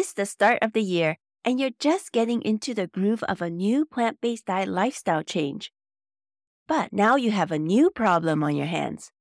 It's 0.00 0.14
the 0.14 0.24
start 0.24 0.60
of 0.62 0.72
the 0.72 0.80
year, 0.80 1.18
and 1.44 1.60
you're 1.60 1.76
just 1.78 2.10
getting 2.10 2.40
into 2.40 2.72
the 2.72 2.86
groove 2.86 3.22
of 3.24 3.42
a 3.42 3.50
new 3.50 3.84
plant 3.84 4.18
based 4.22 4.46
diet 4.46 4.70
lifestyle 4.70 5.22
change. 5.22 5.70
But 6.66 6.90
now 6.90 7.16
you 7.16 7.32
have 7.32 7.52
a 7.52 7.58
new 7.58 7.90
problem 7.90 8.42
on 8.42 8.56
your 8.56 8.64
hands. 8.64 9.12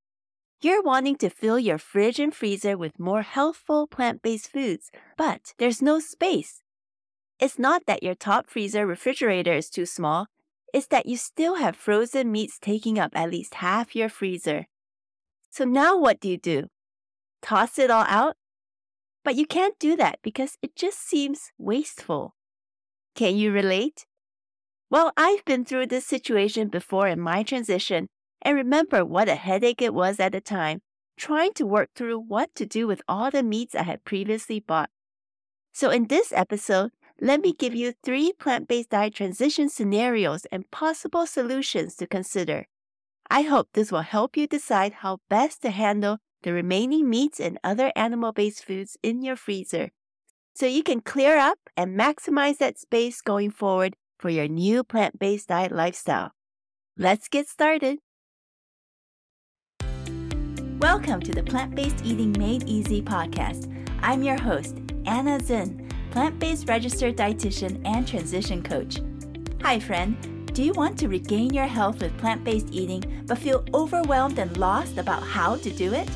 You're 0.61 0.81
wanting 0.81 1.17
to 1.17 1.29
fill 1.29 1.59
your 1.59 1.79
fridge 1.79 2.17
and 2.17 2.33
freezer 2.33 2.77
with 2.77 2.97
more 2.97 3.23
healthful 3.23 3.87
plant 3.87 4.21
based 4.21 4.53
foods, 4.53 4.89
but 5.17 5.53
there's 5.57 5.81
no 5.81 5.99
space. 5.99 6.61
It's 7.41 7.59
not 7.59 7.85
that 7.85 8.01
your 8.01 8.15
top 8.15 8.49
freezer 8.49 8.87
refrigerator 8.87 9.55
is 9.55 9.69
too 9.69 9.85
small, 9.85 10.27
it's 10.73 10.87
that 10.87 11.07
you 11.07 11.17
still 11.17 11.55
have 11.55 11.75
frozen 11.75 12.31
meats 12.31 12.57
taking 12.57 12.97
up 12.97 13.11
at 13.15 13.31
least 13.31 13.55
half 13.55 13.97
your 13.97 14.07
freezer. 14.07 14.67
So 15.49 15.65
now 15.65 15.97
what 15.97 16.21
do 16.21 16.29
you 16.29 16.37
do? 16.37 16.67
Toss 17.41 17.77
it 17.77 17.91
all 17.91 18.05
out? 18.07 18.37
But 19.23 19.35
you 19.35 19.45
can't 19.45 19.77
do 19.79 19.95
that 19.97 20.19
because 20.21 20.57
it 20.61 20.75
just 20.75 20.99
seems 20.99 21.51
wasteful. 21.57 22.35
Can 23.15 23.35
you 23.35 23.51
relate? 23.51 24.05
Well, 24.89 25.11
I've 25.17 25.45
been 25.45 25.65
through 25.65 25.87
this 25.87 26.05
situation 26.05 26.69
before 26.69 27.07
in 27.07 27.19
my 27.19 27.43
transition 27.43 28.07
and 28.41 28.55
remember 28.55 29.05
what 29.05 29.29
a 29.29 29.35
headache 29.35 29.81
it 29.81 29.93
was 29.93 30.19
at 30.19 30.31
the 30.31 30.41
time, 30.41 30.81
trying 31.17 31.53
to 31.53 31.65
work 31.65 31.89
through 31.95 32.19
what 32.19 32.55
to 32.55 32.65
do 32.65 32.87
with 32.87 33.01
all 33.07 33.29
the 33.29 33.43
meats 33.43 33.75
I 33.75 33.83
had 33.83 34.05
previously 34.05 34.59
bought. 34.59 34.89
So, 35.73 35.89
in 35.89 36.07
this 36.07 36.31
episode, 36.31 36.91
let 37.21 37.41
me 37.41 37.53
give 37.53 37.75
you 37.75 37.93
three 38.03 38.31
plant 38.31 38.67
based 38.67 38.89
diet 38.89 39.15
transition 39.15 39.69
scenarios 39.69 40.45
and 40.51 40.71
possible 40.71 41.27
solutions 41.27 41.95
to 41.97 42.07
consider. 42.07 42.67
I 43.29 43.41
hope 43.41 43.69
this 43.73 43.91
will 43.91 44.01
help 44.01 44.37
you 44.37 44.47
decide 44.47 44.93
how 44.93 45.19
best 45.29 45.61
to 45.61 45.69
handle 45.69 46.19
the 46.43 46.53
remaining 46.53 47.09
meats 47.09 47.39
and 47.39 47.59
other 47.63 47.91
animal 47.95 48.31
based 48.31 48.63
foods 48.63 48.97
in 49.03 49.21
your 49.21 49.35
freezer 49.35 49.91
so 50.53 50.65
you 50.65 50.83
can 50.83 51.01
clear 51.01 51.37
up 51.37 51.57
and 51.77 51.97
maximize 51.97 52.57
that 52.57 52.77
space 52.77 53.21
going 53.21 53.51
forward 53.51 53.95
for 54.17 54.29
your 54.29 54.47
new 54.47 54.83
plant 54.83 55.17
based 55.17 55.47
diet 55.47 55.71
lifestyle. 55.71 56.31
Let's 56.97 57.29
get 57.29 57.47
started. 57.47 57.99
Welcome 60.79 61.21
to 61.21 61.31
the 61.33 61.43
Plant 61.43 61.75
Based 61.75 62.03
Eating 62.03 62.33
Made 62.37 62.63
Easy 62.67 63.01
podcast. 63.01 63.73
I'm 64.01 64.23
your 64.23 64.39
host, 64.39 64.77
Anna 65.05 65.39
Zinn, 65.41 65.89
plant 66.11 66.39
based 66.39 66.67
registered 66.67 67.17
dietitian 67.17 67.81
and 67.85 68.07
transition 68.07 68.63
coach. 68.63 68.97
Hi, 69.61 69.79
friend. 69.79 70.17
Do 70.53 70.63
you 70.63 70.73
want 70.73 70.97
to 70.99 71.07
regain 71.07 71.53
your 71.53 71.67
health 71.67 72.01
with 72.01 72.17
plant 72.17 72.43
based 72.43 72.67
eating 72.71 73.23
but 73.27 73.37
feel 73.37 73.63
overwhelmed 73.73 74.39
and 74.39 74.57
lost 74.57 74.97
about 74.97 75.23
how 75.23 75.55
to 75.57 75.69
do 75.69 75.93
it? 75.93 76.09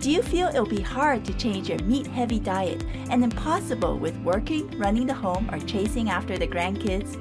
Do 0.00 0.10
you 0.10 0.22
feel 0.22 0.48
it'll 0.48 0.66
be 0.66 0.82
hard 0.82 1.24
to 1.24 1.34
change 1.34 1.68
your 1.68 1.78
meat 1.80 2.06
heavy 2.06 2.38
diet 2.38 2.84
and 3.10 3.24
impossible 3.24 3.98
with 3.98 4.16
working, 4.18 4.70
running 4.78 5.06
the 5.06 5.14
home, 5.14 5.48
or 5.50 5.58
chasing 5.58 6.10
after 6.10 6.38
the 6.38 6.46
grandkids? 6.46 7.18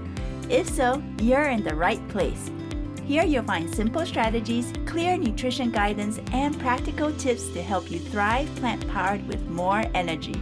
If 0.51 0.69
so, 0.69 1.01
you're 1.19 1.49
in 1.49 1.63
the 1.63 1.73
right 1.73 2.05
place. 2.09 2.51
Here 3.05 3.23
you'll 3.23 3.43
find 3.43 3.73
simple 3.73 4.05
strategies, 4.05 4.73
clear 4.85 5.17
nutrition 5.17 5.71
guidance, 5.71 6.19
and 6.31 6.59
practical 6.59 7.13
tips 7.13 7.47
to 7.49 7.63
help 7.63 7.89
you 7.89 7.99
thrive 7.99 8.53
plant 8.55 8.87
powered 8.89 9.25
with 9.27 9.47
more 9.47 9.83
energy. 9.93 10.39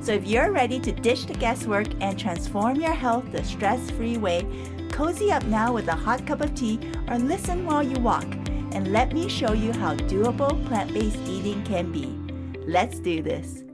So 0.00 0.12
if 0.12 0.26
you're 0.26 0.52
ready 0.52 0.78
to 0.80 0.92
ditch 0.92 1.26
the 1.26 1.34
guesswork 1.34 1.86
and 2.00 2.18
transform 2.18 2.80
your 2.80 2.92
health 2.92 3.30
the 3.32 3.42
stress 3.44 3.90
free 3.92 4.18
way, 4.18 4.46
cozy 4.90 5.32
up 5.32 5.44
now 5.44 5.72
with 5.72 5.88
a 5.88 5.94
hot 5.94 6.26
cup 6.26 6.40
of 6.40 6.54
tea 6.54 6.78
or 7.08 7.18
listen 7.18 7.64
while 7.64 7.82
you 7.82 7.98
walk, 8.00 8.26
and 8.72 8.92
let 8.92 9.12
me 9.12 9.28
show 9.28 9.52
you 9.52 9.72
how 9.72 9.94
doable 9.94 10.64
plant 10.66 10.92
based 10.92 11.18
eating 11.26 11.62
can 11.64 11.92
be. 11.92 12.06
Let's 12.66 12.98
do 12.98 13.22
this. 13.22 13.64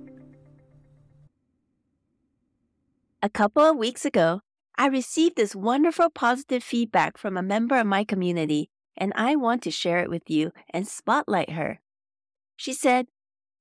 A 3.22 3.28
couple 3.28 3.64
of 3.64 3.76
weeks 3.76 4.04
ago, 4.04 4.42
I 4.76 4.86
received 4.86 5.36
this 5.36 5.56
wonderful 5.56 6.08
positive 6.08 6.62
feedback 6.62 7.18
from 7.18 7.36
a 7.36 7.42
member 7.42 7.76
of 7.78 7.86
my 7.86 8.04
community, 8.04 8.70
and 8.96 9.12
I 9.16 9.34
want 9.34 9.62
to 9.64 9.72
share 9.72 9.98
it 9.98 10.08
with 10.08 10.30
you 10.30 10.52
and 10.70 10.86
spotlight 10.86 11.50
her. 11.50 11.80
She 12.56 12.72
said, 12.72 13.06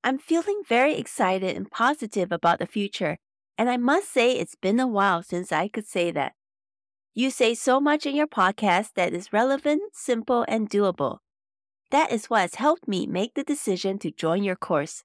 I'm 0.03 0.19
feeling 0.19 0.61
very 0.67 0.95
excited 0.95 1.55
and 1.55 1.71
positive 1.71 2.31
about 2.31 2.59
the 2.59 2.67
future, 2.67 3.17
and 3.57 3.69
I 3.69 3.77
must 3.77 4.11
say 4.11 4.33
it's 4.33 4.55
been 4.55 4.79
a 4.79 4.87
while 4.87 5.23
since 5.23 5.51
I 5.51 5.67
could 5.67 5.87
say 5.87 6.11
that. 6.11 6.33
You 7.15 7.31
say 7.31 7.55
so 7.55 7.79
much 7.79 8.05
in 8.05 8.15
your 8.15 8.27
podcast 8.27 8.93
that 8.93 9.11
is 9.11 9.33
relevant, 9.33 9.81
simple, 9.93 10.45
and 10.47 10.69
doable. 10.69 11.17
That 11.91 12.11
is 12.11 12.29
what 12.29 12.41
has 12.41 12.55
helped 12.55 12.87
me 12.87 13.07
make 13.07 13.33
the 13.33 13.43
decision 13.43 13.97
to 13.99 14.11
join 14.11 14.43
your 14.43 14.55
course. 14.55 15.03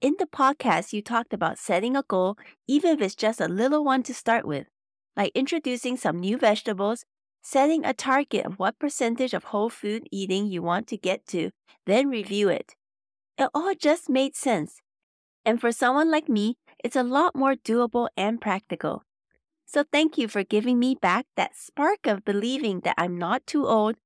In 0.00 0.14
the 0.18 0.26
podcast, 0.26 0.92
you 0.92 1.02
talked 1.02 1.32
about 1.32 1.58
setting 1.58 1.96
a 1.96 2.04
goal, 2.06 2.36
even 2.68 2.92
if 2.92 3.00
it's 3.00 3.14
just 3.14 3.40
a 3.40 3.48
little 3.48 3.84
one 3.84 4.02
to 4.04 4.14
start 4.14 4.46
with 4.46 4.66
like 5.16 5.32
introducing 5.34 5.96
some 5.96 6.20
new 6.20 6.36
vegetables, 6.36 7.04
setting 7.42 7.84
a 7.84 7.92
target 7.92 8.44
of 8.44 8.58
what 8.58 8.78
percentage 8.78 9.34
of 9.34 9.44
whole 9.44 9.70
food 9.70 10.08
eating 10.10 10.46
you 10.46 10.62
want 10.62 10.86
to 10.88 10.96
get 10.96 11.26
to, 11.26 11.50
then 11.86 12.08
review 12.08 12.48
it. 12.48 12.74
It 13.38 13.50
all 13.54 13.74
just 13.74 14.08
made 14.08 14.36
sense. 14.36 14.80
And 15.44 15.60
for 15.60 15.72
someone 15.72 16.10
like 16.10 16.28
me, 16.28 16.56
it's 16.82 16.96
a 16.96 17.02
lot 17.02 17.36
more 17.36 17.54
doable 17.54 18.08
and 18.16 18.40
practical. 18.40 19.02
So 19.66 19.84
thank 19.92 20.16
you 20.16 20.28
for 20.28 20.44
giving 20.44 20.78
me 20.78 20.94
back 20.94 21.26
that 21.36 21.56
spark 21.56 22.06
of 22.06 22.24
believing 22.24 22.80
that 22.80 22.94
I'm 22.98 23.18
not 23.18 23.46
too 23.46 23.66
old. 23.66 23.96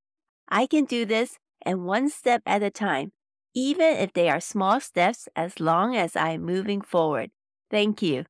I 0.49 0.67
can 0.67 0.85
do 0.85 1.05
this 1.05 1.39
and 1.65 1.85
one 1.85 2.09
step 2.09 2.43
at 2.47 2.63
a 2.63 2.71
time, 2.71 3.13
even 3.55 3.97
if 3.97 4.13
they 4.13 4.29
are 4.29 4.41
small 4.41 4.81
steps 4.81 5.29
as 5.35 5.61
long 5.61 5.97
as 5.97 6.17
I 6.17 6.31
am 6.31 6.43
moving 6.43 6.81
forward. 6.81 7.31
Thank 7.71 8.03
you. 8.03 8.25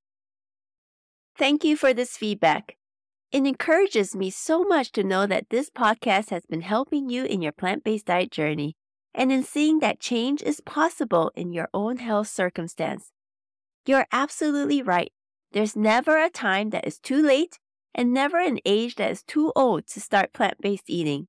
Thank 1.37 1.65
you 1.65 1.77
for 1.77 1.95
this 1.95 2.17
feedback. 2.17 2.77
It 3.31 3.47
encourages 3.47 4.17
me 4.17 4.31
so 4.31 4.65
much 4.65 4.91
to 4.93 5.05
know 5.05 5.27
that 5.27 5.51
this 5.51 5.71
podcast 5.71 6.31
has 6.31 6.47
been 6.47 6.63
helping 6.63 7.11
you 7.11 7.25
in 7.25 7.43
your 7.43 7.53
plant 7.53 7.85
based 7.85 8.07
diet 8.07 8.31
journey 8.31 8.75
and 9.15 9.31
in 9.31 9.43
seeing 9.43 9.81
that 9.81 10.01
change 10.01 10.43
is 10.43 10.61
possible 10.61 11.31
in 11.35 11.53
your 11.53 11.69
own 11.75 11.99
health 11.99 12.29
circumstance. 12.29 13.13
You're 13.87 14.07
absolutely 14.13 14.83
right. 14.83 15.13
There's 15.53 15.77
never 15.77 16.19
a 16.19 16.31
time 16.31 16.71
that 16.71 16.87
is 16.87 16.99
too 16.99 17.23
late 17.23 17.59
and 17.95 18.13
never 18.13 18.39
an 18.39 18.61
age 18.65 18.97
that 18.97 19.11
is 19.11 19.23
too 19.23 19.53
old 19.57 19.87
to 19.89 20.01
start 20.01 20.33
plant 20.33 20.61
based 20.61 20.89
eating. 20.89 21.29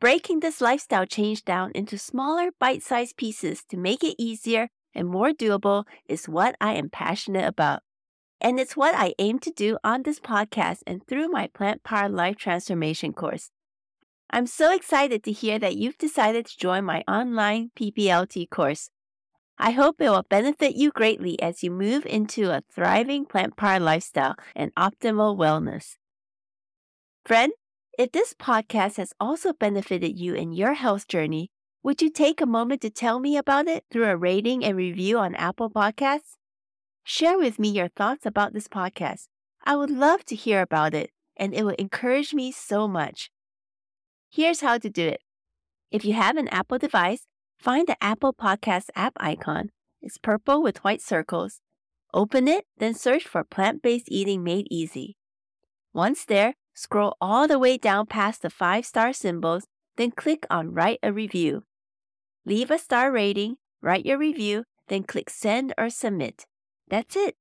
Breaking 0.00 0.38
this 0.38 0.60
lifestyle 0.60 1.06
change 1.06 1.44
down 1.44 1.72
into 1.74 1.98
smaller 1.98 2.50
bite 2.60 2.84
sized 2.84 3.16
pieces 3.16 3.64
to 3.68 3.76
make 3.76 4.04
it 4.04 4.14
easier 4.16 4.68
and 4.94 5.08
more 5.08 5.30
doable 5.30 5.86
is 6.08 6.28
what 6.28 6.54
I 6.60 6.74
am 6.74 6.88
passionate 6.88 7.46
about. 7.46 7.82
And 8.40 8.60
it's 8.60 8.76
what 8.76 8.94
I 8.94 9.14
aim 9.18 9.40
to 9.40 9.50
do 9.50 9.76
on 9.82 10.04
this 10.04 10.20
podcast 10.20 10.82
and 10.86 11.04
through 11.04 11.28
my 11.28 11.48
Plant 11.48 11.82
Power 11.82 12.08
Life 12.08 12.36
Transformation 12.36 13.12
course. 13.12 13.50
I'm 14.30 14.46
so 14.46 14.72
excited 14.72 15.24
to 15.24 15.32
hear 15.32 15.58
that 15.58 15.76
you've 15.76 15.98
decided 15.98 16.46
to 16.46 16.58
join 16.58 16.84
my 16.84 17.02
online 17.08 17.72
PPLT 17.74 18.48
course. 18.48 18.90
I 19.58 19.72
hope 19.72 20.00
it 20.00 20.10
will 20.10 20.26
benefit 20.30 20.76
you 20.76 20.92
greatly 20.92 21.42
as 21.42 21.64
you 21.64 21.72
move 21.72 22.06
into 22.06 22.50
a 22.50 22.62
thriving 22.72 23.26
plant 23.26 23.56
power 23.56 23.80
lifestyle 23.80 24.36
and 24.54 24.72
optimal 24.76 25.36
wellness. 25.36 25.96
Friend, 27.26 27.52
if 27.98 28.12
this 28.12 28.32
podcast 28.32 28.96
has 28.96 29.12
also 29.18 29.52
benefited 29.52 30.16
you 30.16 30.32
in 30.32 30.52
your 30.52 30.74
health 30.74 31.08
journey, 31.08 31.50
would 31.82 32.00
you 32.00 32.08
take 32.08 32.40
a 32.40 32.46
moment 32.46 32.80
to 32.82 32.90
tell 32.90 33.18
me 33.18 33.36
about 33.36 33.66
it 33.66 33.84
through 33.90 34.04
a 34.04 34.16
rating 34.16 34.64
and 34.64 34.76
review 34.76 35.18
on 35.18 35.34
Apple 35.34 35.68
Podcasts? 35.68 36.36
Share 37.02 37.36
with 37.36 37.58
me 37.58 37.70
your 37.70 37.88
thoughts 37.88 38.24
about 38.24 38.52
this 38.52 38.68
podcast. 38.68 39.26
I 39.64 39.74
would 39.74 39.90
love 39.90 40.24
to 40.26 40.36
hear 40.36 40.62
about 40.62 40.94
it, 40.94 41.10
and 41.36 41.52
it 41.52 41.64
will 41.64 41.74
encourage 41.76 42.32
me 42.32 42.52
so 42.52 42.86
much. 42.86 43.30
Here's 44.30 44.60
how 44.60 44.78
to 44.78 44.88
do 44.88 45.08
it. 45.08 45.20
If 45.90 46.04
you 46.04 46.12
have 46.12 46.36
an 46.36 46.46
Apple 46.48 46.78
device, 46.78 47.26
find 47.58 47.88
the 47.88 47.96
Apple 48.00 48.32
Podcast 48.32 48.90
app 48.94 49.14
icon. 49.16 49.70
It's 50.00 50.18
purple 50.18 50.62
with 50.62 50.84
white 50.84 51.02
circles. 51.02 51.60
Open 52.14 52.46
it, 52.46 52.64
then 52.76 52.94
search 52.94 53.26
for 53.26 53.42
plant 53.42 53.82
based 53.82 54.06
eating 54.08 54.44
made 54.44 54.68
easy. 54.70 55.16
Once 55.92 56.24
there, 56.24 56.54
scroll 56.78 57.16
all 57.20 57.48
the 57.48 57.58
way 57.58 57.76
down 57.76 58.06
past 58.06 58.42
the 58.42 58.50
five 58.50 58.86
star 58.86 59.12
symbols, 59.12 59.66
then 59.96 60.12
click 60.12 60.46
on 60.48 60.72
Write 60.72 61.00
a 61.02 61.12
Review. 61.12 61.64
Leave 62.46 62.70
a 62.70 62.78
star 62.78 63.10
rating, 63.10 63.56
write 63.82 64.06
your 64.06 64.16
review, 64.16 64.64
then 64.86 65.02
click 65.02 65.28
Send 65.28 65.74
or 65.76 65.90
Submit. 65.90 66.46
That's 66.88 67.16
it. 67.16 67.34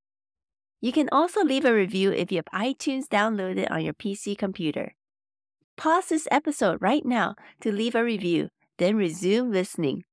You 0.81 0.91
can 0.91 1.07
also 1.11 1.43
leave 1.43 1.65
a 1.65 1.73
review 1.73 2.11
if 2.11 2.31
you 2.31 2.37
have 2.37 2.61
iTunes 2.61 3.07
downloaded 3.07 3.69
on 3.69 3.85
your 3.85 3.93
PC 3.93 4.35
computer. 4.37 4.95
Pause 5.77 6.09
this 6.09 6.27
episode 6.31 6.81
right 6.81 7.05
now 7.05 7.35
to 7.61 7.71
leave 7.71 7.93
a 7.93 8.03
review, 8.03 8.49
then 8.79 8.95
resume 8.95 9.51
listening. 9.51 10.03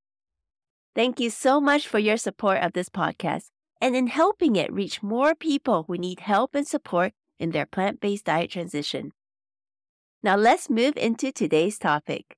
Thank 0.94 1.18
you 1.18 1.30
so 1.30 1.60
much 1.60 1.88
for 1.88 1.98
your 1.98 2.18
support 2.18 2.58
of 2.58 2.74
this 2.74 2.90
podcast 2.90 3.46
and 3.80 3.96
in 3.96 4.06
helping 4.06 4.56
it 4.56 4.72
reach 4.72 5.02
more 5.02 5.34
people 5.34 5.84
who 5.88 5.96
need 5.96 6.20
help 6.20 6.54
and 6.54 6.66
support 6.66 7.12
in 7.38 7.50
their 7.50 7.66
plant 7.66 8.00
based 8.00 8.24
diet 8.24 8.50
transition. 8.50 9.12
Now 10.22 10.36
let's 10.36 10.70
move 10.70 10.96
into 10.96 11.32
today's 11.32 11.78
topic. 11.78 12.36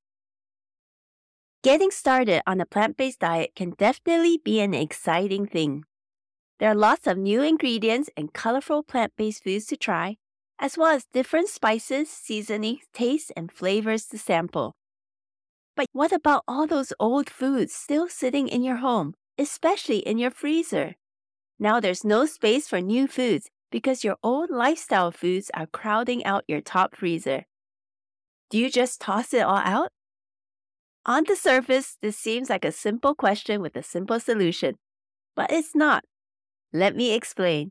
Getting 1.63 1.91
started 1.91 2.43
on 2.47 2.61
a 2.61 2.67
plant 2.67 2.97
based 2.97 3.21
diet 3.21 3.51
can 3.57 3.71
definitely 3.71 4.41
be 4.43 4.61
an 4.61 4.75
exciting 4.75 5.47
thing. 5.47 5.85
There 6.59 6.71
are 6.71 6.75
lots 6.75 7.07
of 7.07 7.19
new 7.19 7.43
ingredients 7.43 8.09
and 8.17 8.33
colorful 8.33 8.83
plant 8.83 9.13
based 9.17 9.45
foods 9.45 9.67
to 9.67 9.77
try, 9.77 10.17
as 10.59 10.79
well 10.79 10.95
as 10.95 11.07
different 11.13 11.49
spices, 11.49 12.09
seasonings, 12.09 12.81
tastes, 12.95 13.31
and 13.37 13.53
flavors 13.53 14.07
to 14.07 14.19
sample. 14.19 14.75
But 15.77 15.87
what 15.93 16.13
about 16.13 16.45
all 16.49 16.67
those 16.67 16.93
old 16.99 17.29
foods 17.29 17.75
still 17.75 18.09
sitting 18.09 18.49
in 18.49 18.63
your 18.63 18.77
home, 18.77 19.15
especially 19.37 19.99
in 19.99 20.19
your 20.19 20.31
freezer? 20.31 20.95
Now 21.59 21.81
there's 21.81 22.05
no 22.05 22.27
space 22.27 22.69
for 22.69 22.81
new 22.81 23.07
foods 23.07 23.51
because 23.71 24.05
your 24.05 24.17
old 24.23 24.51
lifestyle 24.51 25.11
foods 25.11 25.51
are 25.55 25.67
crowding 25.67 26.25
out 26.25 26.45
your 26.47 26.61
top 26.61 26.97
freezer. 26.97 27.45
Do 28.51 28.59
you 28.59 28.71
just 28.71 29.01
toss 29.01 29.35
it 29.35 29.43
all 29.43 29.57
out? 29.57 29.89
On 31.05 31.25
the 31.27 31.37
surface, 31.37 31.97
this 32.03 32.17
seems 32.17 32.51
like 32.51 32.65
a 32.65 32.73
simple 32.73 33.15
question 33.15 33.61
with 33.61 33.77
a 33.77 33.83
simple 33.83 34.19
solution, 34.19 34.75
but 35.35 35.53
it's 35.53 35.75
not. 35.75 36.05
Let 36.73 36.97
me 36.97 37.15
explain. 37.15 37.71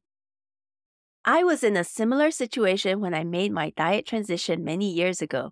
I 1.26 1.44
was 1.44 1.64
in 1.64 1.76
a 1.76 1.84
similar 1.84 2.32
situation 2.32 3.02
when 3.02 3.14
I 3.14 3.24
made 3.24 3.52
my 3.52 3.72
diet 3.76 4.06
transition 4.06 4.64
many 4.64 4.92
years 4.92 5.22
ago. 5.22 5.52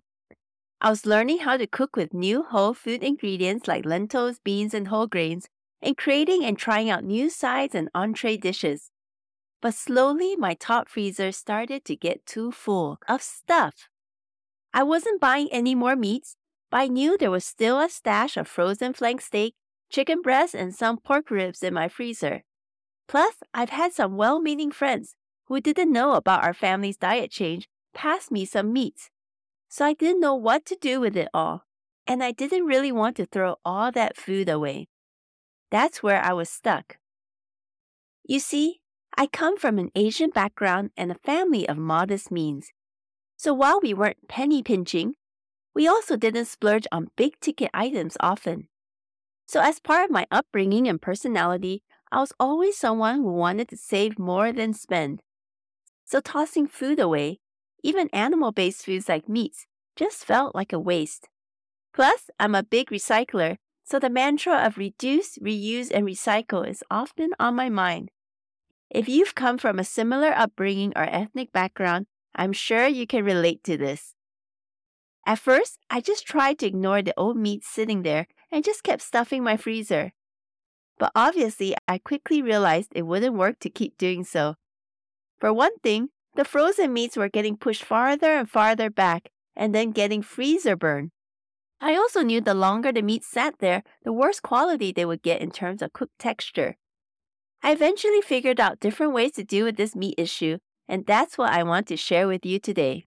I 0.80 0.90
was 0.90 1.06
learning 1.06 1.38
how 1.38 1.56
to 1.56 1.66
cook 1.66 1.96
with 1.96 2.14
new 2.14 2.42
whole 2.42 2.74
food 2.74 3.02
ingredients 3.02 3.66
like 3.66 3.84
lentils, 3.84 4.38
beans, 4.44 4.72
and 4.72 4.88
whole 4.88 5.06
grains, 5.06 5.48
and 5.82 5.96
creating 5.96 6.44
and 6.44 6.56
trying 6.56 6.90
out 6.90 7.04
new 7.04 7.28
sides 7.28 7.74
and 7.74 7.88
entree 7.94 8.36
dishes. 8.36 8.90
But 9.64 9.72
slowly, 9.72 10.36
my 10.36 10.52
top 10.52 10.90
freezer 10.90 11.32
started 11.32 11.86
to 11.86 11.96
get 11.96 12.26
too 12.26 12.52
full 12.52 12.98
of 13.08 13.22
stuff. 13.22 13.88
I 14.74 14.82
wasn't 14.82 15.22
buying 15.22 15.48
any 15.50 15.74
more 15.74 15.96
meats, 15.96 16.36
but 16.70 16.82
I 16.82 16.88
knew 16.88 17.16
there 17.16 17.30
was 17.30 17.46
still 17.46 17.80
a 17.80 17.88
stash 17.88 18.36
of 18.36 18.46
frozen 18.46 18.92
flank 18.92 19.22
steak, 19.22 19.54
chicken 19.88 20.20
breasts, 20.20 20.54
and 20.54 20.74
some 20.74 20.98
pork 20.98 21.30
ribs 21.30 21.62
in 21.62 21.72
my 21.72 21.88
freezer. 21.88 22.42
Plus, 23.08 23.36
I've 23.54 23.70
had 23.70 23.94
some 23.94 24.18
well 24.18 24.38
meaning 24.38 24.70
friends 24.70 25.14
who 25.46 25.62
didn't 25.62 25.90
know 25.90 26.12
about 26.12 26.44
our 26.44 26.52
family's 26.52 26.98
diet 26.98 27.30
change 27.30 27.66
pass 27.94 28.30
me 28.30 28.44
some 28.44 28.70
meats 28.70 29.08
so 29.70 29.86
I 29.86 29.94
didn't 29.94 30.20
know 30.20 30.34
what 30.34 30.66
to 30.66 30.76
do 30.78 31.00
with 31.00 31.16
it 31.16 31.28
all, 31.32 31.64
and 32.06 32.22
I 32.22 32.32
didn't 32.32 32.66
really 32.66 32.92
want 32.92 33.16
to 33.16 33.24
throw 33.24 33.56
all 33.64 33.90
that 33.92 34.18
food 34.18 34.50
away. 34.50 34.88
That's 35.70 36.02
where 36.02 36.22
I 36.22 36.34
was 36.34 36.50
stuck. 36.50 36.98
You 38.26 38.40
see, 38.40 38.82
I 39.16 39.26
come 39.26 39.56
from 39.56 39.78
an 39.78 39.90
Asian 39.94 40.30
background 40.30 40.90
and 40.96 41.10
a 41.10 41.16
family 41.16 41.68
of 41.68 41.76
modest 41.78 42.30
means. 42.30 42.70
So 43.36 43.54
while 43.54 43.80
we 43.80 43.94
weren't 43.94 44.28
penny 44.28 44.62
pinching, 44.62 45.14
we 45.74 45.86
also 45.88 46.16
didn't 46.16 46.46
splurge 46.46 46.86
on 46.92 47.10
big 47.16 47.38
ticket 47.40 47.70
items 47.74 48.16
often. 48.20 48.68
So, 49.46 49.60
as 49.60 49.78
part 49.78 50.04
of 50.04 50.10
my 50.10 50.26
upbringing 50.30 50.88
and 50.88 51.02
personality, 51.02 51.82
I 52.10 52.20
was 52.20 52.32
always 52.40 52.78
someone 52.78 53.16
who 53.16 53.32
wanted 53.32 53.68
to 53.68 53.76
save 53.76 54.18
more 54.18 54.52
than 54.52 54.72
spend. 54.72 55.20
So, 56.04 56.20
tossing 56.20 56.66
food 56.66 56.98
away 56.98 57.40
even 57.84 58.08
animal 58.14 58.50
based 58.50 58.84
foods 58.84 59.08
like 59.08 59.28
meats, 59.28 59.66
just 59.94 60.24
felt 60.24 60.54
like 60.54 60.72
a 60.72 60.80
waste. 60.80 61.28
Plus, 61.92 62.30
I'm 62.40 62.54
a 62.54 62.62
big 62.62 62.88
recycler, 62.88 63.58
so 63.84 63.98
the 63.98 64.08
mantra 64.08 64.56
of 64.66 64.78
reduce, 64.78 65.38
reuse, 65.38 65.92
and 65.92 66.06
recycle 66.06 66.66
is 66.66 66.82
often 66.90 67.30
on 67.38 67.54
my 67.54 67.68
mind. 67.68 68.10
If 68.94 69.08
you've 69.08 69.34
come 69.34 69.58
from 69.58 69.80
a 69.80 69.84
similar 69.84 70.28
upbringing 70.28 70.92
or 70.94 71.02
ethnic 71.02 71.50
background, 71.50 72.06
I'm 72.32 72.52
sure 72.52 72.86
you 72.86 73.08
can 73.08 73.24
relate 73.24 73.64
to 73.64 73.76
this. 73.76 74.14
At 75.26 75.40
first, 75.40 75.80
I 75.90 76.00
just 76.00 76.24
tried 76.24 76.60
to 76.60 76.66
ignore 76.66 77.02
the 77.02 77.12
old 77.16 77.36
meat 77.36 77.64
sitting 77.64 78.02
there 78.02 78.28
and 78.52 78.62
just 78.62 78.84
kept 78.84 79.02
stuffing 79.02 79.42
my 79.42 79.56
freezer. 79.56 80.12
But 80.96 81.10
obviously, 81.16 81.74
I 81.88 81.98
quickly 81.98 82.40
realized 82.40 82.92
it 82.94 83.02
wouldn't 83.02 83.34
work 83.34 83.58
to 83.60 83.68
keep 83.68 83.98
doing 83.98 84.22
so. 84.22 84.54
For 85.40 85.52
one 85.52 85.76
thing, 85.82 86.10
the 86.36 86.44
frozen 86.44 86.92
meats 86.92 87.16
were 87.16 87.28
getting 87.28 87.56
pushed 87.56 87.82
farther 87.82 88.38
and 88.38 88.48
farther 88.48 88.90
back 88.90 89.30
and 89.56 89.74
then 89.74 89.90
getting 89.90 90.22
freezer 90.22 90.76
burn. 90.76 91.10
I 91.80 91.96
also 91.96 92.22
knew 92.22 92.40
the 92.40 92.54
longer 92.54 92.92
the 92.92 93.02
meat 93.02 93.24
sat 93.24 93.58
there, 93.58 93.82
the 94.04 94.12
worse 94.12 94.38
quality 94.38 94.92
they 94.92 95.04
would 95.04 95.22
get 95.22 95.40
in 95.40 95.50
terms 95.50 95.82
of 95.82 95.92
cooked 95.92 96.20
texture. 96.20 96.76
I 97.64 97.72
eventually 97.72 98.20
figured 98.20 98.60
out 98.60 98.78
different 98.78 99.14
ways 99.14 99.32
to 99.32 99.42
deal 99.42 99.64
with 99.64 99.78
this 99.78 99.96
meat 99.96 100.16
issue, 100.18 100.58
and 100.86 101.06
that's 101.06 101.38
what 101.38 101.50
I 101.50 101.62
want 101.62 101.86
to 101.86 101.96
share 101.96 102.28
with 102.28 102.44
you 102.44 102.58
today. 102.58 103.06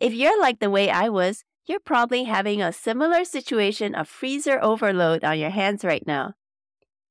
If 0.00 0.14
you're 0.14 0.40
like 0.40 0.60
the 0.60 0.70
way 0.70 0.88
I 0.88 1.10
was, 1.10 1.44
you're 1.66 1.78
probably 1.78 2.24
having 2.24 2.62
a 2.62 2.72
similar 2.72 3.22
situation 3.26 3.94
of 3.94 4.08
freezer 4.08 4.58
overload 4.62 5.24
on 5.24 5.38
your 5.38 5.50
hands 5.50 5.84
right 5.84 6.06
now. 6.06 6.32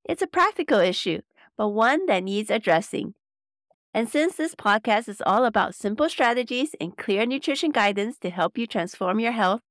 It's 0.06 0.24
a 0.24 0.28
practical 0.28 0.80
issue, 0.80 1.22
but 1.56 1.70
one 1.70 2.08
that 2.08 2.24
needs 2.24 2.50
addressing. 2.50 3.14
And 3.94 4.10
since 4.10 4.36
this 4.36 4.56
podcast 4.56 5.08
is 5.08 5.22
all 5.24 5.46
about 5.46 5.76
simple 5.76 6.10
strategies 6.10 6.74
and 6.82 6.98
clear 6.98 7.28
nutrition 7.28 7.70
guidance 7.70 8.18
to 8.20 8.32
help 8.32 8.58
you 8.58 8.66
transform 8.66 9.20
your 9.20 9.34
health, 9.34 9.62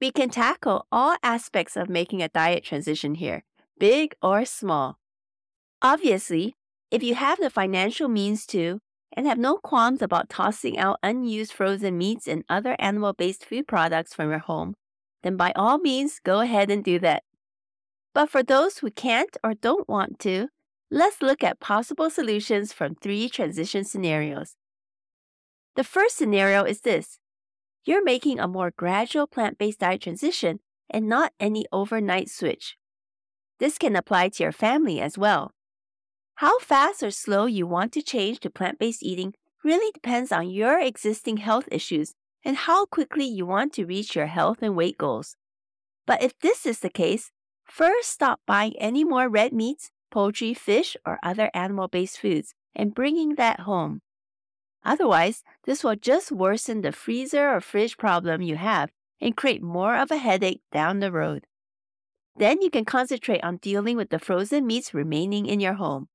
we 0.00 0.10
can 0.10 0.30
tackle 0.30 0.86
all 0.90 1.16
aspects 1.22 1.76
of 1.76 1.90
making 1.90 2.22
a 2.22 2.30
diet 2.30 2.64
transition 2.64 3.16
here, 3.16 3.44
big 3.78 4.14
or 4.22 4.46
small. 4.46 4.98
Obviously, 5.82 6.54
if 6.90 7.02
you 7.02 7.14
have 7.14 7.38
the 7.38 7.50
financial 7.50 8.08
means 8.08 8.46
to 8.46 8.80
and 9.16 9.26
have 9.26 9.38
no 9.38 9.56
qualms 9.56 10.02
about 10.02 10.28
tossing 10.28 10.78
out 10.78 10.98
unused 11.02 11.52
frozen 11.52 11.96
meats 11.96 12.26
and 12.26 12.44
other 12.48 12.76
animal 12.78 13.12
based 13.12 13.44
food 13.44 13.66
products 13.66 14.14
from 14.14 14.30
your 14.30 14.38
home, 14.40 14.74
then 15.22 15.36
by 15.36 15.52
all 15.56 15.78
means 15.78 16.20
go 16.24 16.40
ahead 16.40 16.70
and 16.70 16.84
do 16.84 16.98
that. 16.98 17.22
But 18.14 18.30
for 18.30 18.42
those 18.42 18.78
who 18.78 18.90
can't 18.90 19.36
or 19.44 19.54
don't 19.54 19.88
want 19.88 20.18
to, 20.20 20.48
Let's 20.90 21.20
look 21.20 21.44
at 21.44 21.60
possible 21.60 22.08
solutions 22.08 22.72
from 22.72 22.94
three 22.94 23.28
transition 23.28 23.84
scenarios. 23.84 24.56
The 25.76 25.84
first 25.84 26.16
scenario 26.16 26.64
is 26.64 26.80
this 26.80 27.18
you're 27.84 28.02
making 28.02 28.40
a 28.40 28.48
more 28.48 28.72
gradual 28.74 29.26
plant 29.26 29.58
based 29.58 29.80
diet 29.80 30.00
transition 30.00 30.60
and 30.88 31.06
not 31.06 31.32
any 31.38 31.66
overnight 31.72 32.30
switch. 32.30 32.78
This 33.60 33.76
can 33.76 33.96
apply 33.96 34.30
to 34.30 34.42
your 34.42 34.52
family 34.52 34.98
as 34.98 35.18
well. 35.18 35.52
How 36.38 36.60
fast 36.60 37.02
or 37.02 37.10
slow 37.10 37.46
you 37.46 37.66
want 37.66 37.90
to 37.94 38.00
change 38.00 38.38
to 38.40 38.48
plant 38.48 38.78
based 38.78 39.02
eating 39.02 39.34
really 39.64 39.90
depends 39.90 40.30
on 40.30 40.48
your 40.48 40.78
existing 40.78 41.38
health 41.38 41.66
issues 41.72 42.14
and 42.44 42.56
how 42.56 42.86
quickly 42.86 43.24
you 43.24 43.44
want 43.44 43.72
to 43.72 43.84
reach 43.84 44.14
your 44.14 44.26
health 44.26 44.58
and 44.62 44.76
weight 44.76 44.96
goals. 44.96 45.34
But 46.06 46.22
if 46.22 46.38
this 46.38 46.64
is 46.64 46.78
the 46.78 46.90
case, 46.90 47.32
first 47.64 48.10
stop 48.10 48.38
buying 48.46 48.76
any 48.78 49.02
more 49.02 49.28
red 49.28 49.52
meats 49.52 49.90
poultry, 50.12 50.54
fish, 50.54 50.96
or 51.04 51.18
other 51.24 51.50
animal 51.54 51.88
based 51.88 52.20
foods 52.20 52.54
and 52.72 52.94
bringing 52.94 53.34
that 53.34 53.58
home. 53.66 54.00
Otherwise, 54.84 55.42
this 55.64 55.82
will 55.82 55.96
just 55.96 56.30
worsen 56.30 56.82
the 56.82 56.92
freezer 56.92 57.50
or 57.50 57.60
fridge 57.60 57.96
problem 57.98 58.42
you 58.42 58.54
have 58.54 58.90
and 59.20 59.36
create 59.36 59.60
more 59.60 59.96
of 59.96 60.12
a 60.12 60.18
headache 60.18 60.62
down 60.70 61.00
the 61.00 61.10
road. 61.10 61.48
Then 62.36 62.62
you 62.62 62.70
can 62.70 62.84
concentrate 62.84 63.42
on 63.42 63.56
dealing 63.56 63.96
with 63.96 64.10
the 64.10 64.20
frozen 64.20 64.68
meats 64.68 64.94
remaining 64.94 65.44
in 65.46 65.58
your 65.58 65.74
home. 65.74 66.06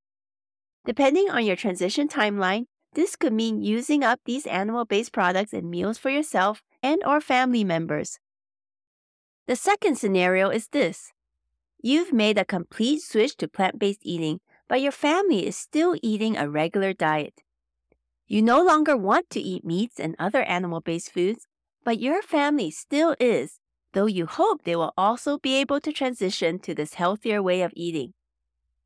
Depending 0.85 1.29
on 1.29 1.45
your 1.45 1.55
transition 1.55 2.07
timeline, 2.07 2.65
this 2.93 3.15
could 3.15 3.33
mean 3.33 3.61
using 3.61 4.03
up 4.03 4.19
these 4.25 4.45
animal-based 4.45 5.13
products 5.13 5.53
and 5.53 5.69
meals 5.69 5.97
for 5.97 6.09
yourself 6.09 6.61
and 6.81 7.01
or 7.05 7.21
family 7.21 7.63
members. 7.63 8.19
The 9.47 9.55
second 9.55 9.97
scenario 9.97 10.49
is 10.49 10.67
this. 10.67 11.11
You've 11.81 12.13
made 12.13 12.37
a 12.37 12.45
complete 12.45 13.01
switch 13.01 13.35
to 13.37 13.47
plant 13.47 13.79
based 13.79 14.01
eating, 14.03 14.39
but 14.67 14.81
your 14.81 14.91
family 14.91 15.45
is 15.45 15.57
still 15.57 15.95
eating 16.01 16.37
a 16.37 16.49
regular 16.49 16.93
diet. 16.93 17.41
You 18.27 18.41
no 18.41 18.63
longer 18.63 18.95
want 18.95 19.29
to 19.31 19.41
eat 19.41 19.65
meats 19.65 19.99
and 19.99 20.15
other 20.17 20.43
animal 20.43 20.81
based 20.81 21.11
foods, 21.11 21.47
but 21.83 21.99
your 21.99 22.21
family 22.21 22.71
still 22.71 23.15
is, 23.19 23.59
though 23.93 24.05
you 24.05 24.25
hope 24.25 24.63
they 24.63 24.75
will 24.75 24.93
also 24.97 25.37
be 25.37 25.55
able 25.55 25.79
to 25.81 25.91
transition 25.91 26.59
to 26.59 26.73
this 26.73 26.95
healthier 26.95 27.41
way 27.41 27.61
of 27.61 27.73
eating. 27.75 28.13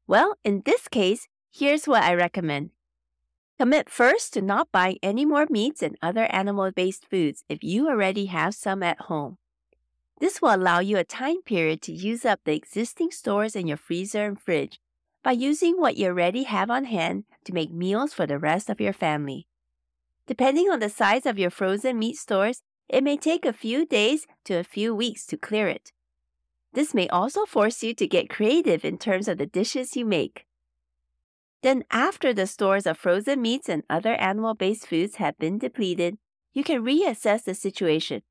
Well, 0.08 0.36
in 0.44 0.64
this 0.66 0.88
case, 0.88 1.28
here's 1.58 1.88
what 1.88 2.04
I 2.04 2.14
recommend. 2.14 2.70
Commit 3.60 3.90
first 3.90 4.34
to 4.34 4.42
not 4.42 4.72
buying 4.72 5.00
any 5.02 5.26
more 5.26 5.48
meats 5.50 5.82
and 5.82 5.98
other 6.02 6.26
animal 6.32 6.72
based 6.72 7.10
foods 7.10 7.44
if 7.50 7.64
you 7.64 7.90
already 7.90 8.28
have 8.28 8.54
some 8.54 8.84
at 8.84 9.02
home. 9.02 9.38
This 10.20 10.42
will 10.42 10.54
allow 10.54 10.80
you 10.80 10.98
a 10.98 11.04
time 11.04 11.42
period 11.42 11.82
to 11.84 11.92
use 11.92 12.26
up 12.26 12.42
the 12.44 12.54
existing 12.54 13.12
stores 13.12 13.56
in 13.56 13.68
your 13.68 13.78
freezer 13.78 14.26
and 14.26 14.40
fridge 14.40 14.80
by 15.24 15.32
using 15.32 15.80
what 15.80 15.98
you 15.98 16.08
already 16.08 16.44
have 16.44 16.70
on 16.70 16.86
hand 16.86 17.24
to 17.46 17.54
make 17.54 17.72
meals 17.72 18.14
for 18.14 18.28
the 18.28 18.40
rest 18.40 18.70
of 18.70 18.80
your 18.80 18.94
family. 18.94 19.48
Depending 20.28 20.70
on 20.70 20.80
the 20.80 20.90
size 20.90 21.26
of 21.26 21.40
your 21.40 21.50
frozen 21.50 21.98
meat 21.98 22.18
stores, 22.18 22.62
it 22.88 23.04
may 23.04 23.18
take 23.18 23.46
a 23.46 23.54
few 23.54 23.86
days 23.86 24.28
to 24.46 24.56
a 24.56 24.64
few 24.64 24.94
weeks 24.94 25.26
to 25.26 25.38
clear 25.38 25.68
it. 25.68 25.92
This 26.74 26.94
may 26.94 27.08
also 27.08 27.46
force 27.46 27.84
you 27.84 27.94
to 27.96 28.08
get 28.08 28.30
creative 28.30 28.86
in 28.86 28.98
terms 28.98 29.28
of 29.28 29.38
the 29.38 29.46
dishes 29.46 29.96
you 29.96 30.06
make. 30.06 30.47
Then, 31.62 31.84
after 31.92 32.34
the 32.34 32.48
stores 32.48 32.86
of 32.86 32.98
frozen 32.98 33.42
meats 33.42 33.68
and 33.68 33.84
other 33.90 34.14
animal 34.16 34.54
based 34.54 34.88
foods 34.88 35.16
have 35.16 35.38
been 35.38 35.58
depleted, 35.58 36.18
you 36.54 36.64
can 36.64 36.84
reassess 36.84 37.44
the 37.44 37.54
situation 37.54 38.22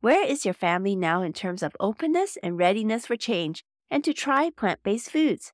where 0.00 0.24
is 0.24 0.44
your 0.44 0.54
family 0.54 0.94
now 0.94 1.22
in 1.22 1.32
terms 1.32 1.64
of 1.64 1.76
openness 1.80 2.36
and 2.42 2.58
readiness 2.58 3.06
for 3.06 3.16
change 3.16 3.64
and 3.90 4.04
to 4.04 4.12
try 4.12 4.50
plant 4.50 4.80
based 4.82 5.10
foods? 5.10 5.52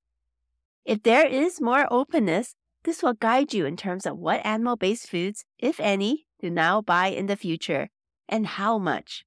If 0.85 1.03
there 1.05 1.27
is 1.27 1.61
more 1.61 1.87
openness, 1.91 2.55
this 2.85 3.03
will 3.03 3.15
guide 3.15 3.55
you 3.55 3.65
in 3.65 3.77
terms 3.77 4.05
of 4.05 4.19
what 4.19 4.45
animal 4.45 4.77
based 4.77 5.09
foods, 5.09 5.45
if 5.59 5.79
any, 5.81 6.27
to 6.41 6.51
now 6.51 6.83
buy 6.83 7.07
in 7.07 7.27
the 7.27 7.37
future 7.37 7.89
and 8.29 8.47
how 8.47 8.79
much. 8.79 9.25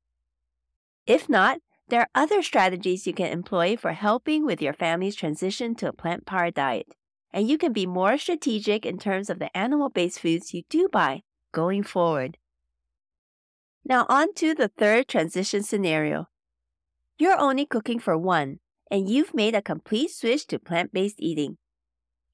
If 1.08 1.30
not, 1.30 1.60
there 1.88 2.02
are 2.02 2.10
other 2.14 2.44
strategies 2.44 3.08
you 3.08 3.14
can 3.14 3.32
employ 3.32 3.78
for 3.78 3.94
helping 3.94 4.46
with 4.46 4.62
your 4.62 4.74
family's 4.74 5.16
transition 5.16 5.76
to 5.76 5.88
a 5.88 5.94
plant 5.94 6.26
powered 6.26 6.56
diet, 6.56 6.88
and 7.36 7.50
you 7.50 7.58
can 7.58 7.74
be 7.74 7.86
more 7.86 8.18
strategic 8.18 8.86
in 8.86 8.98
terms 8.98 9.30
of 9.30 9.40
the 9.40 9.56
animal 9.56 9.90
based 9.90 10.20
foods 10.20 10.54
you 10.54 10.64
do 10.70 10.88
buy 10.92 11.22
going 11.52 11.84
forward. 11.84 12.38
Now, 13.84 14.06
on 14.10 14.34
to 14.36 14.56
the 14.56 14.70
third 14.70 15.08
transition 15.08 15.62
scenario. 15.62 16.28
You're 17.20 17.38
only 17.38 17.66
cooking 17.66 18.00
for 18.00 18.18
one, 18.18 18.60
and 18.90 19.10
you've 19.10 19.34
made 19.34 19.54
a 19.54 19.62
complete 19.62 20.12
switch 20.12 20.48
to 20.48 20.60
plant 20.60 20.94
based 20.94 21.18
eating. 21.20 21.58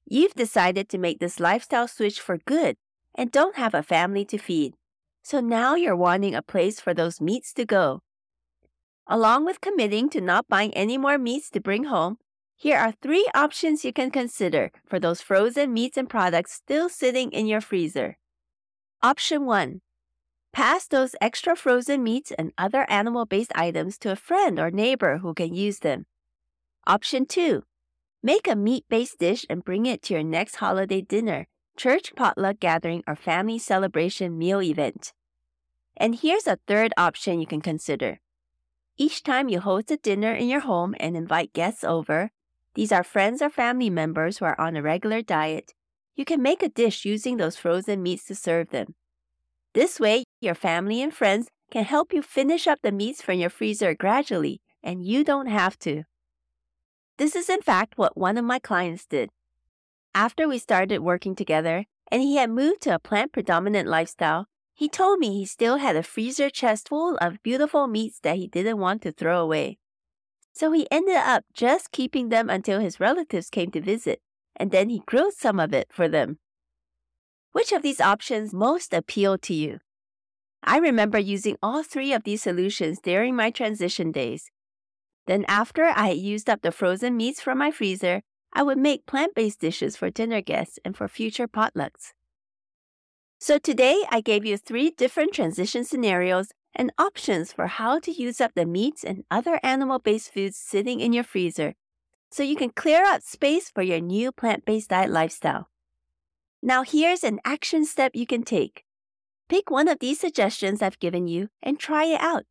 You've 0.06 0.34
decided 0.34 0.88
to 0.88 0.98
make 0.98 1.18
this 1.18 1.40
lifestyle 1.40 1.88
switch 1.88 2.20
for 2.20 2.38
good 2.38 2.76
and 3.14 3.30
don't 3.32 3.56
have 3.56 3.74
a 3.74 3.82
family 3.82 4.24
to 4.26 4.38
feed. 4.38 4.74
So 5.22 5.40
now 5.40 5.74
you're 5.74 5.96
wanting 5.96 6.34
a 6.34 6.42
place 6.42 6.80
for 6.80 6.94
those 6.94 7.20
meats 7.20 7.52
to 7.54 7.64
go 7.64 8.00
Along 9.06 9.44
with 9.44 9.60
committing 9.60 10.08
to 10.10 10.20
not 10.20 10.48
buying 10.48 10.72
any 10.74 10.96
more 10.96 11.18
meats 11.18 11.50
to 11.50 11.60
bring 11.60 11.84
home, 11.84 12.18
here 12.62 12.78
are 12.78 12.92
three 12.92 13.28
options 13.34 13.84
you 13.84 13.92
can 13.92 14.08
consider 14.08 14.70
for 14.86 15.00
those 15.00 15.20
frozen 15.20 15.72
meats 15.72 15.96
and 15.96 16.08
products 16.08 16.52
still 16.52 16.88
sitting 16.88 17.32
in 17.32 17.44
your 17.44 17.60
freezer. 17.60 18.18
Option 19.02 19.44
1. 19.44 19.80
Pass 20.52 20.86
those 20.86 21.16
extra 21.20 21.56
frozen 21.56 22.04
meats 22.04 22.30
and 22.38 22.52
other 22.56 22.88
animal 22.88 23.26
based 23.26 23.50
items 23.56 23.98
to 23.98 24.12
a 24.12 24.22
friend 24.28 24.60
or 24.60 24.70
neighbor 24.70 25.18
who 25.18 25.34
can 25.34 25.52
use 25.52 25.80
them. 25.80 26.06
Option 26.86 27.26
2. 27.26 27.64
Make 28.22 28.46
a 28.46 28.54
meat 28.54 28.84
based 28.88 29.18
dish 29.18 29.44
and 29.50 29.64
bring 29.64 29.84
it 29.86 30.00
to 30.02 30.14
your 30.14 30.22
next 30.22 30.62
holiday 30.62 31.00
dinner, 31.00 31.48
church 31.76 32.14
potluck 32.14 32.60
gathering, 32.60 33.02
or 33.08 33.16
family 33.16 33.58
celebration 33.58 34.38
meal 34.38 34.62
event. 34.62 35.12
And 35.96 36.14
here's 36.14 36.46
a 36.46 36.60
third 36.68 36.92
option 36.96 37.40
you 37.40 37.46
can 37.48 37.60
consider 37.60 38.20
each 38.96 39.24
time 39.24 39.48
you 39.48 39.58
host 39.58 39.90
a 39.90 39.96
dinner 39.96 40.32
in 40.32 40.48
your 40.48 40.60
home 40.60 40.94
and 41.00 41.16
invite 41.16 41.52
guests 41.52 41.82
over, 41.82 42.30
these 42.74 42.92
are 42.92 43.04
friends 43.04 43.42
or 43.42 43.50
family 43.50 43.90
members 43.90 44.38
who 44.38 44.44
are 44.44 44.58
on 44.60 44.76
a 44.76 44.82
regular 44.82 45.22
diet, 45.22 45.74
you 46.14 46.24
can 46.24 46.42
make 46.42 46.62
a 46.62 46.68
dish 46.68 47.04
using 47.04 47.36
those 47.36 47.56
frozen 47.56 48.02
meats 48.02 48.24
to 48.26 48.34
serve 48.34 48.70
them. 48.70 48.94
This 49.74 49.98
way, 49.98 50.24
your 50.40 50.54
family 50.54 51.02
and 51.02 51.12
friends 51.12 51.48
can 51.70 51.84
help 51.84 52.12
you 52.12 52.22
finish 52.22 52.66
up 52.66 52.80
the 52.82 52.92
meats 52.92 53.22
from 53.22 53.38
your 53.38 53.50
freezer 53.50 53.94
gradually, 53.94 54.60
and 54.82 55.04
you 55.04 55.24
don't 55.24 55.46
have 55.46 55.78
to. 55.80 56.04
This 57.18 57.34
is 57.34 57.48
in 57.48 57.62
fact 57.62 57.94
what 57.96 58.16
one 58.16 58.36
of 58.36 58.44
my 58.44 58.58
clients 58.58 59.06
did. 59.06 59.30
After 60.14 60.46
we 60.46 60.58
started 60.58 60.98
working 60.98 61.34
together, 61.34 61.86
and 62.10 62.20
he 62.20 62.36
had 62.36 62.50
moved 62.50 62.82
to 62.82 62.94
a 62.94 62.98
plant 62.98 63.32
predominant 63.32 63.88
lifestyle, 63.88 64.46
he 64.74 64.88
told 64.88 65.18
me 65.18 65.32
he 65.32 65.46
still 65.46 65.76
had 65.76 65.96
a 65.96 66.02
freezer 66.02 66.50
chest 66.50 66.88
full 66.88 67.16
of 67.18 67.42
beautiful 67.42 67.86
meats 67.86 68.18
that 68.20 68.36
he 68.36 68.46
didn't 68.46 68.78
want 68.78 69.00
to 69.02 69.12
throw 69.12 69.40
away. 69.40 69.78
So 70.52 70.72
he 70.72 70.86
ended 70.90 71.16
up 71.16 71.44
just 71.54 71.92
keeping 71.92 72.28
them 72.28 72.50
until 72.50 72.80
his 72.80 73.00
relatives 73.00 73.50
came 73.50 73.70
to 73.70 73.80
visit, 73.80 74.20
and 74.56 74.70
then 74.70 74.90
he 74.90 75.02
grilled 75.06 75.34
some 75.34 75.58
of 75.58 75.72
it 75.72 75.88
for 75.90 76.08
them. 76.08 76.38
Which 77.52 77.72
of 77.72 77.82
these 77.82 78.00
options 78.00 78.52
most 78.52 78.92
appealed 78.92 79.42
to 79.42 79.54
you? 79.54 79.80
I 80.62 80.78
remember 80.78 81.18
using 81.18 81.56
all 81.62 81.82
three 81.82 82.12
of 82.12 82.24
these 82.24 82.42
solutions 82.42 82.98
during 83.02 83.34
my 83.34 83.50
transition 83.50 84.12
days. 84.12 84.50
Then, 85.26 85.44
after 85.48 85.84
I 85.84 86.08
had 86.08 86.18
used 86.18 86.48
up 86.48 86.62
the 86.62 86.72
frozen 86.72 87.16
meats 87.16 87.40
from 87.40 87.58
my 87.58 87.70
freezer, 87.70 88.22
I 88.52 88.62
would 88.62 88.78
make 88.78 89.06
plant 89.06 89.34
based 89.34 89.60
dishes 89.60 89.96
for 89.96 90.10
dinner 90.10 90.40
guests 90.40 90.78
and 90.84 90.96
for 90.96 91.08
future 91.08 91.48
potlucks. 91.48 92.12
So 93.38 93.58
today 93.58 94.04
I 94.10 94.20
gave 94.20 94.44
you 94.44 94.56
three 94.56 94.90
different 94.90 95.32
transition 95.32 95.84
scenarios 95.84 96.52
and 96.74 96.92
options 96.98 97.52
for 97.52 97.66
how 97.66 97.98
to 98.00 98.10
use 98.10 98.40
up 98.40 98.52
the 98.54 98.66
meats 98.66 99.04
and 99.04 99.24
other 99.30 99.60
animal 99.62 99.98
based 99.98 100.32
foods 100.32 100.56
sitting 100.56 101.00
in 101.00 101.12
your 101.12 101.24
freezer 101.24 101.74
so 102.32 102.42
you 102.42 102.56
can 102.56 102.70
clear 102.70 103.04
out 103.04 103.22
space 103.22 103.70
for 103.70 103.82
your 103.82 104.00
new 104.00 104.32
plant 104.32 104.64
based 104.64 104.88
diet 104.88 105.10
lifestyle. 105.10 105.68
Now, 106.62 106.82
here's 106.82 107.24
an 107.24 107.40
action 107.44 107.84
step 107.84 108.12
you 108.14 108.26
can 108.26 108.42
take. 108.42 108.84
Pick 109.48 109.70
one 109.70 109.86
of 109.86 109.98
these 109.98 110.18
suggestions 110.18 110.80
I've 110.80 110.98
given 110.98 111.28
you 111.28 111.48
and 111.62 111.78
try 111.78 112.06
it 112.06 112.20
out. 112.20 112.44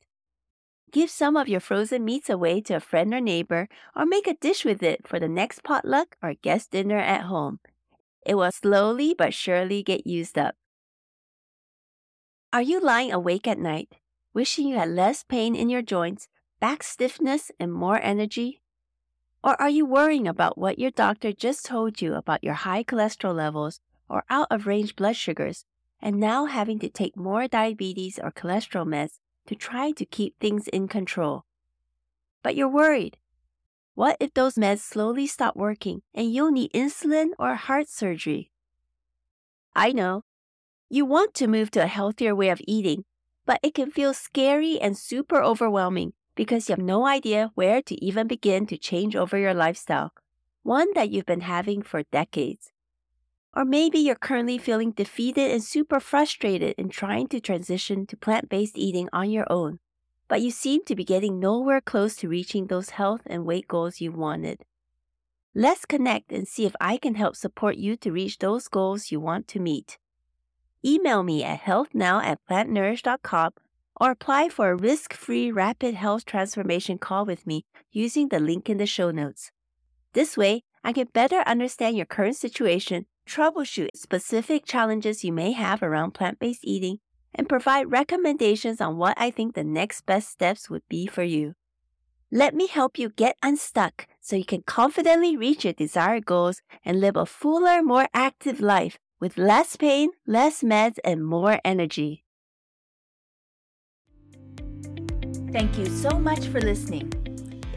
Give 0.92 1.10
some 1.10 1.36
of 1.36 1.48
your 1.48 1.62
frozen 1.62 2.06
meats 2.06 2.30
away 2.30 2.62
to 2.62 2.75
a 2.75 2.80
friend 2.80 3.13
or 3.13 3.22
neighbor, 3.22 3.70
or 3.96 4.06
make 4.06 4.28
a 4.28 4.36
dish 4.36 4.66
with 4.66 4.84
it 4.84 5.08
for 5.08 5.20
the 5.20 5.30
next 5.30 5.63
potluck 5.63 6.18
or 6.22 6.34
guest 6.34 6.72
dinner 6.72 6.98
at 6.98 7.22
home. 7.22 7.60
It 8.25 8.36
will 8.36 8.51
slowly 8.51 9.16
but 9.18 9.34
surely 9.34 9.82
get 9.82 10.06
used 10.06 10.38
up. 10.38 10.56
Are 12.54 12.62
you 12.62 12.82
lying 12.82 13.13
awake 13.13 13.48
at 13.48 13.58
night, 13.58 13.94
wishing 14.34 14.68
you 14.68 14.78
had 14.78 14.90
less 14.90 15.24
pain 15.24 15.56
in 15.56 15.70
your 15.70 15.82
joints, 15.82 16.28
back 16.60 16.84
stiffness, 16.84 17.52
and 17.60 17.74
more 17.74 18.00
energy? 18.02 18.62
Or 19.44 19.60
are 19.60 19.70
you 19.70 19.86
worrying 19.86 20.28
about 20.28 20.58
what 20.58 20.80
your 20.80 20.92
doctor 20.92 21.32
just 21.32 21.66
told 21.66 22.02
you 22.02 22.14
about 22.14 22.44
your 22.44 22.54
high 22.54 22.84
cholesterol 22.84 23.36
levels 23.36 23.80
or 24.08 24.24
out 24.30 24.48
of 24.52 24.68
range 24.68 24.96
blood 24.96 25.16
sugars, 25.16 25.66
and 26.02 26.20
now 26.20 26.46
having 26.46 26.80
to 26.80 26.90
take 26.90 27.18
more 27.18 27.48
diabetes 27.48 28.20
or 28.22 28.32
cholesterol 28.32 28.86
meds 28.86 29.20
to 29.48 29.56
try 29.56 29.92
to 29.92 30.06
keep 30.06 30.40
things 30.40 30.68
in 30.68 30.88
control? 30.88 31.46
But 32.44 32.56
you're 32.56 32.70
worried. 32.70 33.18
What 33.96 34.18
if 34.20 34.34
those 34.34 34.56
meds 34.56 34.80
slowly 34.80 35.28
stop 35.28 35.56
working 35.56 36.02
and 36.14 36.32
you'll 36.34 36.52
need 36.52 36.72
insulin 36.74 37.30
or 37.38 37.56
heart 37.56 37.90
surgery? 37.90 38.52
I 39.76 39.92
know 39.92 40.24
you 40.90 41.06
want 41.06 41.34
to 41.36 41.48
move 41.48 41.72
to 41.72 41.84
a 41.84 41.88
healthier 41.88 42.36
way 42.36 42.50
of 42.50 42.62
eating, 42.68 43.06
but 43.46 43.60
it 43.64 43.74
can 43.74 43.92
feel 43.92 44.14
scary 44.14 44.80
and 44.80 44.98
super 44.98 45.42
overwhelming 45.42 46.14
because 46.36 46.70
you 46.70 46.74
have 46.74 46.84
no 46.84 47.06
idea 47.06 47.52
where 47.56 47.82
to 47.82 48.04
even 48.04 48.28
begin 48.28 48.66
to 48.68 48.78
change 48.78 49.16
over 49.16 49.38
your 49.38 49.54
lifestyle, 49.54 50.12
one 50.64 50.88
that 50.94 51.10
you've 51.10 51.26
been 51.26 51.42
having 51.42 51.82
for 51.82 52.04
decades. 52.04 52.72
Or 53.54 53.66
maybe 53.66 54.00
you're 54.00 54.16
currently 54.16 54.58
feeling 54.58 54.92
defeated 54.92 55.52
and 55.52 55.64
super 55.64 56.00
frustrated 56.00 56.76
in 56.78 56.90
trying 56.90 57.28
to 57.30 57.42
transition 57.42 58.06
to 58.08 58.16
plant 58.16 58.48
based 58.48 58.78
eating 58.78 59.10
on 59.12 59.30
your 59.30 59.52
own, 59.52 59.80
but 60.30 60.42
you 60.42 60.52
seem 60.52 60.86
to 60.86 60.96
be 60.96 61.04
getting 61.04 61.40
nowhere 61.40 61.82
close 61.82 62.16
to 62.18 62.30
reaching 62.30 62.68
those 62.68 62.92
health 62.92 63.22
and 63.26 63.46
weight 63.46 63.68
goals 63.68 64.00
you 64.00 64.12
wanted. 64.12 64.64
Let's 65.54 65.86
connect 65.86 66.32
and 66.32 66.48
see 66.48 66.66
if 66.66 66.74
I 66.80 66.96
can 66.96 67.16
help 67.16 67.36
support 67.36 67.76
you 67.76 67.98
to 67.98 68.12
reach 68.14 68.38
those 68.38 68.70
goals 68.70 69.12
you 69.12 69.20
want 69.20 69.50
to 69.50 69.60
meet 69.60 69.98
email 70.86 71.24
me 71.24 71.44
at 71.44 71.62
healthnow 71.62 72.24
at 72.24 72.40
plantnourished.com 72.50 73.52
or 74.00 74.12
apply 74.12 74.50
for 74.50 74.72
a 74.72 74.76
risk 74.76 75.14
free 75.14 75.52
rapid 75.52 75.94
health 75.94 76.26
transformation 76.26 76.98
call 76.98 77.26
with 77.26 77.46
me 77.46 77.66
using 77.92 78.30
the 78.30 78.40
link 78.40 78.70
in 78.70 78.78
the 78.78 78.86
show 78.86 79.12
notes. 79.12 79.52
This 80.14 80.36
way, 80.36 80.64
I 80.84 80.94
can 80.94 81.08
better 81.14 81.42
understand 81.42 81.96
your 81.96 82.08
current 82.08 82.36
situation, 82.36 83.06
troubleshoot 83.28 83.90
specific 83.96 84.66
challenges 84.66 85.24
you 85.24 85.32
may 85.32 85.52
have 85.52 85.84
around 85.84 86.12
plant 86.12 86.40
based 86.40 86.62
eating, 86.64 87.00
and 87.36 87.48
provide 87.48 87.92
recommendations 87.92 88.82
on 88.82 88.98
what 88.98 89.16
I 89.18 89.30
think 89.30 89.54
the 89.54 89.64
next 89.64 90.06
best 90.06 90.30
steps 90.30 90.70
would 90.70 90.84
be 90.90 91.06
for 91.06 91.24
you. 91.24 91.54
Let 92.32 92.56
me 92.56 92.68
help 92.68 92.98
you 92.98 93.10
get 93.10 93.38
unstuck 93.44 94.08
so 94.20 94.36
you 94.36 94.46
can 94.46 94.64
confidently 94.64 95.38
reach 95.38 95.64
your 95.64 95.74
desired 95.74 96.26
goals 96.26 96.62
and 96.84 97.00
live 97.00 97.16
a 97.16 97.26
fuller, 97.26 97.84
more 97.84 98.08
active 98.14 98.60
life 98.60 98.98
with 99.22 99.38
less 99.38 99.78
pain, 99.78 100.10
less 100.25 100.63
meds, 100.63 100.98
and 101.06 101.25
more 101.25 101.60
energy. 101.63 102.25
Thank 105.51 105.78
you 105.78 105.86
so 105.86 106.18
much 106.18 106.48
for 106.48 106.60
listening. 106.60 107.13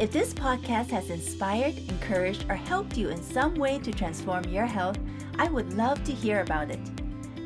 If 0.00 0.10
this 0.10 0.32
podcast 0.32 0.90
has 0.90 1.10
inspired, 1.10 1.76
encouraged, 1.76 2.46
or 2.48 2.54
helped 2.54 2.96
you 2.96 3.10
in 3.10 3.22
some 3.22 3.54
way 3.56 3.78
to 3.80 3.92
transform 3.92 4.44
your 4.44 4.66
health, 4.66 4.98
I 5.38 5.48
would 5.48 5.74
love 5.74 6.02
to 6.04 6.12
hear 6.12 6.40
about 6.40 6.70
it. 6.70 6.80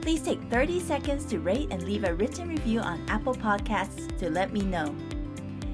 Please 0.02 0.22
take 0.22 0.40
30 0.44 0.80
seconds 0.80 1.24
to 1.26 1.40
rate 1.40 1.68
and 1.70 1.82
leave 1.82 2.04
a 2.04 2.14
written 2.14 2.48
review 2.48 2.80
on 2.80 3.04
Apple 3.08 3.34
Podcasts 3.34 4.16
to 4.18 4.30
let 4.30 4.52
me 4.52 4.60
know. 4.60 4.94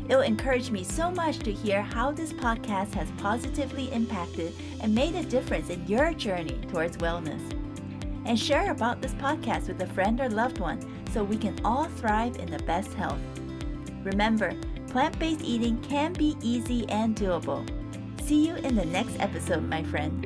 It 0.08 0.14
will 0.14 0.22
encourage 0.22 0.70
me 0.70 0.84
so 0.84 1.10
much 1.10 1.38
to 1.40 1.52
hear 1.52 1.82
how 1.82 2.12
this 2.12 2.32
podcast 2.32 2.94
has 2.94 3.10
positively 3.18 3.92
impacted 3.92 4.52
and 4.80 4.94
made 4.94 5.14
a 5.14 5.22
difference 5.24 5.70
in 5.70 5.86
your 5.86 6.12
journey 6.12 6.60
towards 6.68 6.98
wellness 6.98 7.63
and 8.24 8.38
share 8.38 8.70
about 8.70 9.00
this 9.00 9.14
podcast 9.14 9.68
with 9.68 9.82
a 9.82 9.86
friend 9.86 10.20
or 10.20 10.28
loved 10.28 10.58
one 10.58 10.80
so 11.12 11.22
we 11.22 11.36
can 11.36 11.58
all 11.64 11.84
thrive 11.84 12.36
in 12.38 12.50
the 12.50 12.62
best 12.64 12.92
health. 12.94 13.20
Remember, 14.02 14.52
plant 14.88 15.18
based 15.18 15.42
eating 15.42 15.80
can 15.82 16.12
be 16.12 16.36
easy 16.42 16.88
and 16.88 17.16
doable. 17.16 17.64
See 18.22 18.46
you 18.46 18.56
in 18.56 18.74
the 18.74 18.84
next 18.84 19.18
episode, 19.20 19.64
my 19.64 19.82
friend. 19.82 20.23